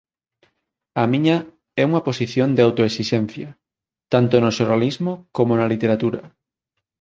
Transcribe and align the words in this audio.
A 1.01 1.03
miña 1.11 1.37
é 1.81 1.83
unha 1.89 2.05
posición 2.07 2.49
de 2.53 2.61
autoesixencia, 2.67 3.49
tanto 4.13 4.35
no 4.43 4.53
xornalismo 4.57 5.11
como 5.37 5.51
na 5.55 5.69
literatura. 5.73 6.21